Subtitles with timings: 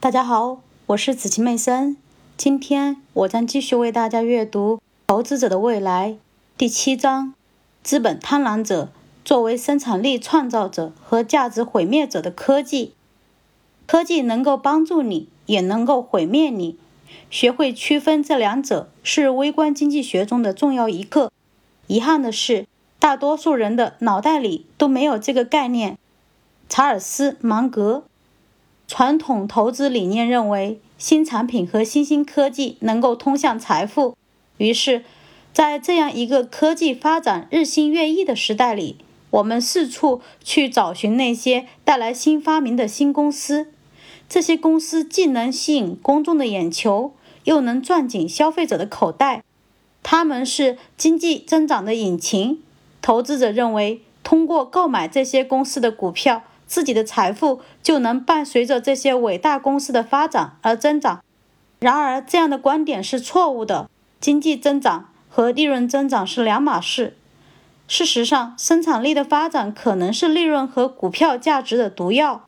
[0.00, 1.96] 大家好，我是紫琪妹森。
[2.36, 4.76] 今天我将继续为大家阅读
[5.08, 6.10] 《投资者的未来》
[6.56, 7.34] 第七章：
[7.82, 8.92] 资本贪婪者
[9.24, 12.92] 作为生产力创造者和价值毁灭者的科技。
[13.88, 16.78] 科技能够帮助你，也能够毁灭你。
[17.28, 21.32] 学会区分这两者是微观经济学中的重要一课。
[21.88, 22.68] 遗憾的是，
[23.00, 25.98] 大多数人的脑袋里都没有这个概念。
[26.68, 28.04] 查尔斯·芒格。
[28.88, 34.16] 传统投资理念认为，新产品和新兴科技能够通向财富。
[34.56, 35.04] 于是，
[35.52, 38.96] 在这样一个科技发展日新月异的时代里，
[39.28, 43.68] 我们四处去找寻那些带来新发明的新公司。
[44.26, 47.12] 这些公司既能吸引公众的眼球，
[47.44, 49.44] 又能赚进消费者的口袋。
[50.02, 52.62] 他们是经济增长的引擎。
[53.02, 61.24] 投资者认为，通过购买这些公司的股票，自己的财富就能伴随着这些伟大公司的发展而增长。
[61.80, 63.90] 然而，这样的观点是错误的。
[64.20, 67.16] 经济增长和利润增长是两码事。
[67.86, 72.46] 事实上，生产力的发展可能是利润和股票价值的毒药。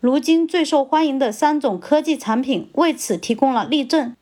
[0.00, 4.14] 如今最受欢迎的三种科技产品为此提供了例证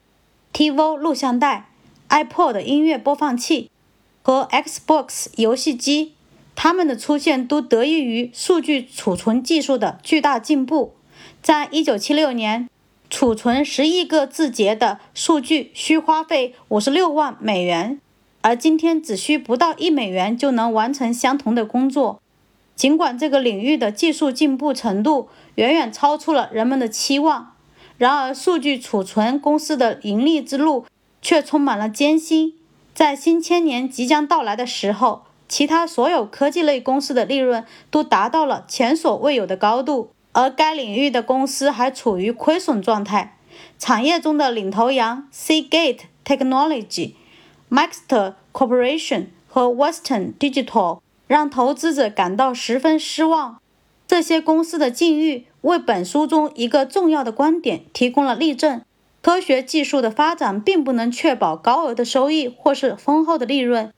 [0.52, 0.96] ：T.V.
[0.96, 1.70] 录像带、
[2.08, 3.70] iPod 音乐播放器
[4.22, 6.13] 和 Xbox 游戏机。
[6.56, 10.94] 它们的出现都得益于数据储存技术的巨大进步。
[11.42, 12.68] 在1976年，
[13.10, 18.00] 储存十亿个字节的数据需花费五十六万美元，
[18.40, 22.20] 而今天只需不到一美元就能完成相同的工作。
[22.74, 27.54] 尽管这个领域的技术进步程度远远超出了人们的期望，
[27.98, 30.86] 然而数据储存公司的盈利之路
[31.22, 32.54] 却充满了艰辛。
[32.92, 43.38] 在新千年即将到来的时候，其他所有科技类公司的利润都达到了前所未有的高度，而该领域的公司还处于亏损状态。
[43.78, 47.12] 产业中的领头羊 Seagate Technology、
[47.68, 50.98] m a x t e r Corporation 和 Western Digital
[51.28, 53.60] 让投资者感到十分失望。
[54.08, 58.82] 这些公司的境遇为本书中一个重要的观点提供了例证：
[59.22, 63.92] 科学技术的发展并不能确保高额的收益或是丰厚的利润。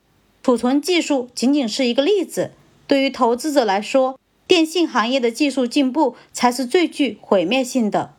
[0.46, 2.52] 储存技术仅仅是一个例子，
[2.86, 8.14] 对于投资者来说，电信行业的技术进步才是最具毁灭性的。